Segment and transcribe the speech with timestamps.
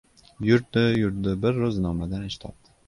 [0.47, 2.79] Yurdi-yurdi, bir ro‘znomadan ish topdi.